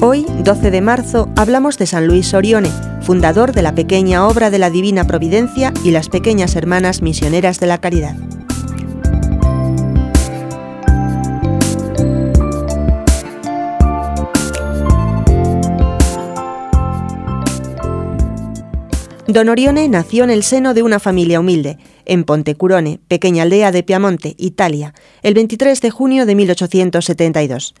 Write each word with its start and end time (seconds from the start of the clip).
12 0.00 0.70
de 0.70 0.80
marzo 0.82 1.30
hablamos 1.36 1.78
de 1.78 1.86
San 1.86 2.06
Luis 2.06 2.34
Orione, 2.34 2.70
fundador 3.00 3.52
de 3.52 3.62
la 3.62 3.74
pequeña 3.74 4.28
obra 4.28 4.50
de 4.50 4.58
la 4.58 4.68
Divina 4.68 5.06
Providencia 5.06 5.72
y 5.84 5.90
las 5.90 6.10
pequeñas 6.10 6.54
hermanas 6.54 7.00
misioneras 7.00 7.60
de 7.60 7.66
la 7.66 7.78
caridad. 7.78 8.14
Don 19.26 19.48
Orione 19.48 19.88
nació 19.88 20.24
en 20.24 20.30
el 20.30 20.42
seno 20.42 20.74
de 20.74 20.82
una 20.82 21.00
familia 21.00 21.40
humilde, 21.40 21.78
en 22.04 22.24
Pontecurone, 22.24 23.00
pequeña 23.08 23.42
aldea 23.44 23.72
de 23.72 23.82
Piamonte, 23.82 24.34
Italia, 24.38 24.94
el 25.22 25.34
23 25.34 25.80
de 25.80 25.90
junio 25.90 26.26
de 26.26 26.34
1872. 26.34 27.74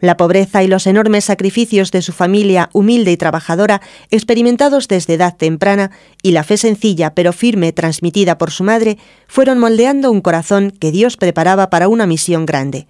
La 0.00 0.16
pobreza 0.16 0.62
y 0.62 0.68
los 0.68 0.86
enormes 0.86 1.24
sacrificios 1.24 1.90
de 1.90 2.02
su 2.02 2.12
familia 2.12 2.70
humilde 2.72 3.10
y 3.10 3.16
trabajadora, 3.16 3.80
experimentados 4.10 4.86
desde 4.86 5.14
edad 5.14 5.36
temprana, 5.36 5.90
y 6.22 6.30
la 6.30 6.44
fe 6.44 6.56
sencilla 6.56 7.14
pero 7.14 7.32
firme 7.32 7.72
transmitida 7.72 8.38
por 8.38 8.52
su 8.52 8.62
madre, 8.62 8.98
fueron 9.26 9.58
moldeando 9.58 10.12
un 10.12 10.20
corazón 10.20 10.70
que 10.70 10.92
Dios 10.92 11.16
preparaba 11.16 11.68
para 11.68 11.88
una 11.88 12.06
misión 12.06 12.46
grande. 12.46 12.86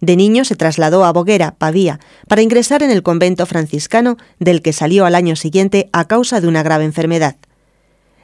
De 0.00 0.16
niño 0.16 0.44
se 0.44 0.54
trasladó 0.54 1.06
a 1.06 1.12
Boguera, 1.12 1.54
Pavía, 1.56 1.98
para 2.28 2.42
ingresar 2.42 2.82
en 2.82 2.90
el 2.90 3.02
convento 3.02 3.46
franciscano, 3.46 4.18
del 4.38 4.60
que 4.60 4.74
salió 4.74 5.06
al 5.06 5.14
año 5.14 5.36
siguiente 5.36 5.88
a 5.92 6.06
causa 6.06 6.42
de 6.42 6.48
una 6.48 6.62
grave 6.62 6.84
enfermedad. 6.84 7.36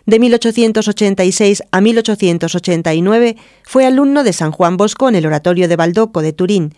De 0.05 0.19
1886 0.19 1.63
a 1.71 1.81
1889 1.81 3.37
fue 3.63 3.87
alumno 3.87 4.25
de 4.25 4.35
San 4.35 4.51
Juan 4.51 4.77
Bosco 4.77 5.09
en 5.09 5.15
el 5.15 5.25
Oratorio 5.25 5.69
de 5.69 5.77
Baldoco 5.77 6.21
de 6.21 6.35
Turín, 6.35 6.75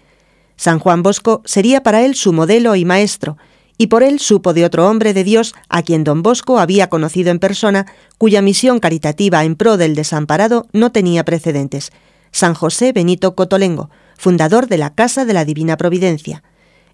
San 0.56 0.78
Juan 0.78 1.02
Bosco 1.02 1.42
sería 1.44 1.82
para 1.82 2.02
él 2.02 2.14
su 2.14 2.32
modelo 2.32 2.76
y 2.76 2.84
maestro, 2.84 3.36
y 3.78 3.88
por 3.88 4.02
él 4.02 4.20
supo 4.20 4.52
de 4.52 4.64
otro 4.64 4.88
hombre 4.88 5.14
de 5.14 5.24
Dios 5.24 5.54
a 5.68 5.82
quien 5.82 6.04
don 6.04 6.22
Bosco 6.22 6.58
había 6.58 6.88
conocido 6.88 7.30
en 7.30 7.38
persona, 7.38 7.86
cuya 8.18 8.42
misión 8.42 8.78
caritativa 8.78 9.44
en 9.44 9.56
pro 9.56 9.76
del 9.76 9.94
desamparado 9.94 10.66
no 10.72 10.92
tenía 10.92 11.24
precedentes, 11.24 11.90
San 12.30 12.54
José 12.54 12.92
Benito 12.92 13.34
Cotolengo, 13.34 13.90
fundador 14.16 14.68
de 14.68 14.78
la 14.78 14.94
Casa 14.94 15.24
de 15.24 15.32
la 15.32 15.44
Divina 15.44 15.76
Providencia. 15.76 16.42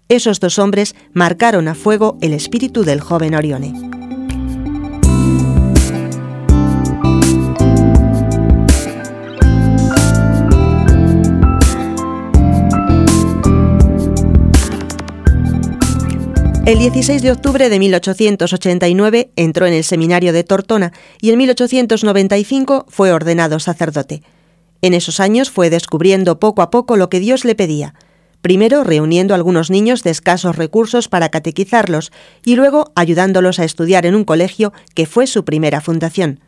Esos 0.07 0.39
dos 0.39 0.57
hombres 0.57 0.95
marcaron 1.13 1.67
a 1.67 1.75
fuego 1.75 2.17
el 2.21 2.33
espíritu 2.33 2.83
del 2.83 3.01
joven 3.01 3.35
Orione. 3.35 3.98
El 16.69 16.77
16 16.77 17.23
de 17.23 17.31
octubre 17.31 17.67
de 17.67 17.79
1889 17.79 19.31
entró 19.35 19.65
en 19.65 19.73
el 19.73 19.83
seminario 19.83 20.31
de 20.31 20.43
Tortona 20.43 20.93
y 21.19 21.31
en 21.31 21.39
1895 21.39 22.85
fue 22.87 23.11
ordenado 23.11 23.59
sacerdote. 23.59 24.21
En 24.83 24.93
esos 24.93 25.19
años 25.19 25.49
fue 25.49 25.71
descubriendo 25.71 26.39
poco 26.39 26.61
a 26.61 26.69
poco 26.69 26.95
lo 26.95 27.09
que 27.09 27.19
Dios 27.19 27.43
le 27.43 27.55
pedía, 27.55 27.95
primero 28.43 28.83
reuniendo 28.83 29.33
a 29.33 29.37
algunos 29.37 29.71
niños 29.71 30.03
de 30.03 30.11
escasos 30.11 30.57
recursos 30.57 31.07
para 31.07 31.29
catequizarlos 31.29 32.11
y 32.45 32.55
luego 32.55 32.91
ayudándolos 32.93 33.57
a 33.57 33.63
estudiar 33.63 34.05
en 34.05 34.13
un 34.13 34.23
colegio 34.23 34.71
que 34.93 35.07
fue 35.07 35.25
su 35.25 35.43
primera 35.45 35.81
fundación. 35.81 36.39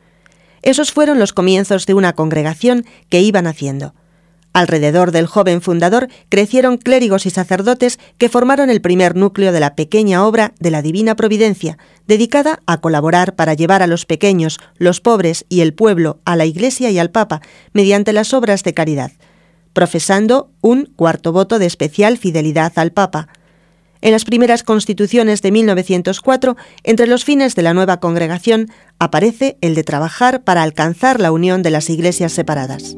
Esos 0.62 0.92
fueron 0.92 1.18
los 1.18 1.34
comienzos 1.34 1.88
de 1.88 1.96
una 1.96 2.14
congregación 2.14 2.86
que 3.10 3.22
iban 3.22 3.48
haciendo. 3.48 3.96
Alrededor 4.54 5.12
del 5.12 5.28
joven 5.28 5.62
fundador 5.62 6.10
crecieron 6.28 6.78
clérigos 6.78 7.26
y 7.26 7.30
sacerdotes 7.30 8.00
que 8.18 8.28
formaron 8.28 8.70
el 8.70 8.82
primer 8.82 9.16
núcleo 9.16 9.54
de 9.54 9.62
la 9.62 9.76
pequeña 9.76 10.26
obra 10.26 10.54
de 10.60 10.72
la 10.72 10.82
Divina 10.82 11.16
Providencia, 11.16 11.78
dedicada 12.06 12.60
a 12.66 12.82
colaborar 12.82 13.36
para 13.36 13.54
llevar 13.54 13.82
a 13.82 13.88
los 13.88 14.06
pequeños, 14.06 14.60
los 14.78 15.00
pobres 15.00 15.46
y 15.48 15.62
el 15.62 15.74
pueblo 15.74 16.20
a 16.26 16.36
la 16.36 16.46
Iglesia 16.46 16.90
y 16.92 17.00
al 17.00 17.12
Papa 17.12 17.42
mediante 17.72 18.12
las 18.12 18.34
obras 18.34 18.64
de 18.64 18.74
caridad, 18.74 19.14
profesando 19.72 20.52
un 20.60 20.86
cuarto 20.98 21.32
voto 21.32 21.58
de 21.58 21.66
especial 21.66 22.18
fidelidad 22.18 22.74
al 22.76 22.92
Papa. 22.92 23.30
En 24.02 24.12
las 24.12 24.26
primeras 24.26 24.64
constituciones 24.64 25.42
de 25.42 25.52
1904, 25.52 26.58
entre 26.84 27.08
los 27.08 27.24
fines 27.24 27.56
de 27.56 27.62
la 27.62 27.74
nueva 27.74 28.02
congregación, 28.02 28.70
aparece 29.00 29.58
el 29.62 29.76
de 29.76 29.84
trabajar 29.84 30.44
para 30.44 30.64
alcanzar 30.64 31.22
la 31.22 31.32
unión 31.32 31.64
de 31.64 31.70
las 31.70 31.90
iglesias 31.90 32.34
separadas. 32.34 32.98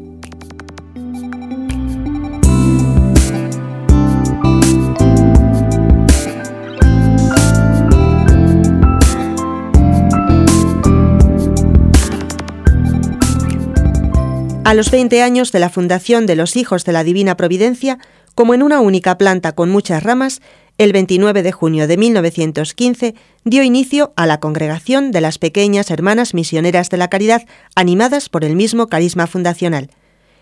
A 14.73 14.75
los 14.75 14.89
20 14.89 15.21
años 15.21 15.51
de 15.51 15.59
la 15.59 15.69
fundación 15.69 16.25
de 16.25 16.35
los 16.35 16.55
Hijos 16.55 16.83
de 16.83 16.93
la 16.93 17.03
Divina 17.03 17.37
Providencia, 17.37 17.99
como 18.33 18.55
en 18.55 18.63
una 18.63 18.79
única 18.79 19.19
planta 19.19 19.51
con 19.51 19.69
muchas 19.69 20.01
ramas, 20.01 20.41
el 20.79 20.93
29 20.93 21.43
de 21.43 21.51
junio 21.51 21.87
de 21.87 21.95
1915 21.95 23.13
dio 23.43 23.61
inicio 23.61 24.13
a 24.15 24.25
la 24.25 24.39
congregación 24.39 25.11
de 25.11 25.21
las 25.21 25.37
pequeñas 25.37 25.91
hermanas 25.91 26.33
misioneras 26.33 26.89
de 26.89 26.97
la 26.97 27.07
caridad 27.07 27.43
animadas 27.75 28.29
por 28.29 28.43
el 28.43 28.55
mismo 28.55 28.87
carisma 28.87 29.27
fundacional. 29.27 29.91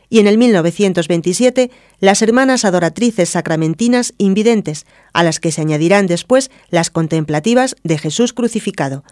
Y 0.07 0.19
en 0.19 0.27
el 0.27 0.37
1927 0.37 1.69
las 1.99 2.21
hermanas 2.21 2.63
adoratrices 2.63 3.27
sacramentinas 3.27 4.13
invidentes, 4.17 4.85
a 5.11 5.23
las 5.23 5.41
que 5.41 5.51
se 5.51 5.59
añadirán 5.59 6.07
después 6.07 6.51
las 6.69 6.89
contemplativas 6.89 7.75
de 7.83 7.97
Jesús 7.97 8.31
crucificado, 8.31 9.03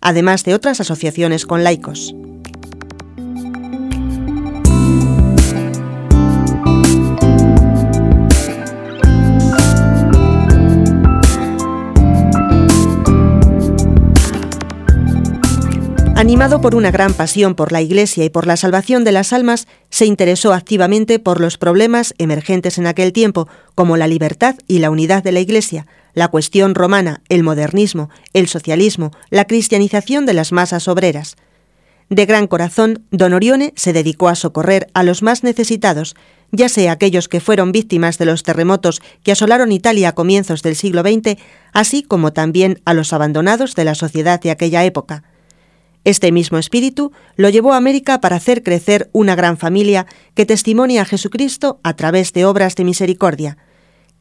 además 0.00 0.44
de 0.44 0.54
otras 0.54 0.80
asociaciones 0.80 1.46
con 1.46 1.64
laicos. 1.64 2.14
Animado 16.18 16.60
por 16.60 16.74
una 16.74 16.90
gran 16.90 17.14
pasión 17.14 17.54
por 17.54 17.70
la 17.70 17.80
Iglesia 17.80 18.24
y 18.24 18.28
por 18.28 18.44
la 18.44 18.56
salvación 18.56 19.04
de 19.04 19.12
las 19.12 19.32
almas, 19.32 19.68
se 19.88 20.04
interesó 20.04 20.52
activamente 20.52 21.20
por 21.20 21.40
los 21.40 21.58
problemas 21.58 22.12
emergentes 22.18 22.76
en 22.76 22.88
aquel 22.88 23.12
tiempo, 23.12 23.46
como 23.76 23.96
la 23.96 24.08
libertad 24.08 24.56
y 24.66 24.80
la 24.80 24.90
unidad 24.90 25.22
de 25.22 25.30
la 25.30 25.38
Iglesia, 25.38 25.86
la 26.14 26.26
cuestión 26.26 26.74
romana, 26.74 27.22
el 27.28 27.44
modernismo, 27.44 28.10
el 28.32 28.48
socialismo, 28.48 29.12
la 29.30 29.44
cristianización 29.44 30.26
de 30.26 30.34
las 30.34 30.50
masas 30.50 30.88
obreras. 30.88 31.36
De 32.08 32.26
gran 32.26 32.48
corazón, 32.48 33.04
don 33.12 33.32
Orione 33.32 33.72
se 33.76 33.92
dedicó 33.92 34.28
a 34.28 34.34
socorrer 34.34 34.88
a 34.94 35.04
los 35.04 35.22
más 35.22 35.44
necesitados, 35.44 36.16
ya 36.50 36.68
sea 36.68 36.90
aquellos 36.90 37.28
que 37.28 37.38
fueron 37.38 37.70
víctimas 37.70 38.18
de 38.18 38.24
los 38.24 38.42
terremotos 38.42 39.00
que 39.22 39.30
asolaron 39.30 39.70
Italia 39.70 40.08
a 40.08 40.14
comienzos 40.16 40.62
del 40.62 40.74
siglo 40.74 41.02
XX, 41.02 41.38
así 41.72 42.02
como 42.02 42.32
también 42.32 42.80
a 42.84 42.92
los 42.92 43.12
abandonados 43.12 43.76
de 43.76 43.84
la 43.84 43.94
sociedad 43.94 44.40
de 44.40 44.50
aquella 44.50 44.84
época. 44.84 45.22
Este 46.08 46.32
mismo 46.32 46.56
espíritu 46.56 47.12
lo 47.36 47.50
llevó 47.50 47.74
a 47.74 47.76
América 47.76 48.18
para 48.18 48.36
hacer 48.36 48.62
crecer 48.62 49.10
una 49.12 49.34
gran 49.34 49.58
familia 49.58 50.06
que 50.32 50.46
testimonia 50.46 51.02
a 51.02 51.04
Jesucristo 51.04 51.80
a 51.82 51.96
través 51.96 52.32
de 52.32 52.46
obras 52.46 52.76
de 52.76 52.84
misericordia. 52.84 53.58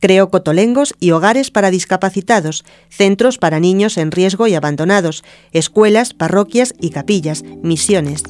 Creó 0.02 0.30
cotolengos 0.30 0.94
y 1.00 1.12
hogares 1.12 1.50
para 1.50 1.72
discapacitados, 1.72 2.66
centros 2.90 3.38
para 3.38 3.62
niños 3.62 3.98
en 3.98 4.12
riesgo 4.12 4.48
y 4.48 4.56
abandonados, 4.56 5.24
escuelas, 5.54 6.14
parroquias 6.14 6.74
y 6.78 6.90
capillas, 6.90 7.46
misiones. 7.64 8.24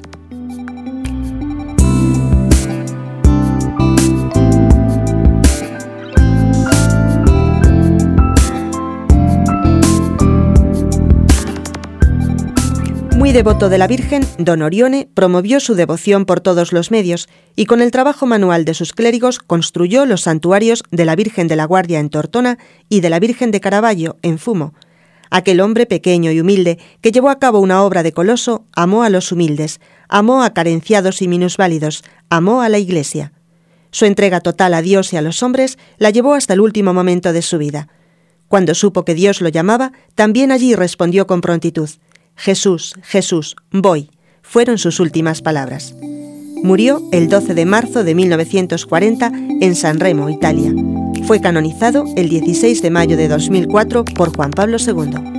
Muy 13.18 13.32
devoto 13.32 13.70
de 13.70 13.80
la 13.80 13.88
Virgen, 13.88 14.22
don 14.38 14.62
Orione 14.62 15.10
promovió 15.12 15.60
su 15.60 15.74
devoción 15.74 16.28
por 16.28 16.40
todos 16.40 16.72
los 16.72 16.92
medios 16.92 17.28
y 17.56 17.66
con 17.66 17.82
el 17.82 17.90
trabajo 17.90 18.28
manual 18.28 18.64
de 18.64 18.76
sus 18.76 18.94
clérigos 18.94 19.40
construyó 19.40 20.06
los 20.06 20.22
santuarios 20.22 20.84
de 20.92 21.04
la 21.04 21.16
Virgen 21.16 21.48
de 21.48 21.56
la 21.56 21.66
Guardia 21.66 22.00
en 22.00 22.12
Tortona 22.12 22.60
y 22.90 23.00
de 23.00 23.10
la 23.10 23.20
Virgen 23.20 23.50
de 23.50 23.60
Caravaggio 23.60 24.18
en 24.22 24.38
Fumo. 24.38 24.76
Aquel 25.32 25.62
hombre 25.62 25.88
pequeño 25.88 26.30
y 26.30 26.40
humilde 26.40 26.78
que 27.02 27.12
llevó 27.12 27.32
a 27.32 27.40
cabo 27.40 27.60
una 27.60 27.82
obra 27.82 28.04
de 28.04 28.12
coloso 28.14 28.66
amó 28.72 29.02
a 29.02 29.10
los 29.10 29.32
humildes, 29.32 29.82
amó 30.10 30.44
a 30.44 30.54
carenciados 30.54 31.24
y 31.24 31.28
minusválidos, 31.28 32.04
amó 32.30 32.62
a 32.62 32.70
la 32.70 32.78
Iglesia. 32.78 33.34
Su 33.90 34.06
entrega 34.06 34.42
total 34.42 34.76
a 34.76 34.84
Dios 34.84 35.12
y 35.12 35.18
a 35.18 35.24
los 35.24 35.42
hombres 35.42 35.80
la 35.98 36.12
llevó 36.12 36.36
hasta 36.36 36.54
el 36.54 36.62
último 36.62 36.94
momento 36.94 37.34
de 37.34 37.42
su 37.42 37.58
vida. 37.58 37.88
Cuando 38.48 38.76
supo 38.76 39.06
que 39.06 39.16
Dios 39.16 39.42
lo 39.42 39.50
llamaba, 39.50 39.92
también 40.14 40.52
allí 40.52 40.76
respondió 40.76 41.26
con 41.26 41.42
prontitud. 41.42 41.90
Jesús, 42.38 42.94
Jesús, 43.04 43.56
voy, 43.72 44.12
fueron 44.44 44.78
sus 44.78 45.00
últimas 45.00 45.42
palabras. 45.42 45.96
Murió 46.64 47.02
el 47.12 47.28
12 47.28 47.54
de 47.54 47.66
marzo 47.66 48.04
de 48.04 48.16
1940 48.16 49.32
en 49.60 49.76
San 49.76 50.00
Remo, 50.00 50.30
Italia, 50.30 50.72
Fue 51.26 51.42
canonizado 51.42 52.06
el 52.16 52.30
16 52.30 52.82
de 52.82 52.90
mayo 52.90 53.18
de 53.18 53.28
2004 53.28 54.06
por 54.06 54.36
Juan 54.36 54.52
Pablo 54.52 54.78
II. 54.80 55.37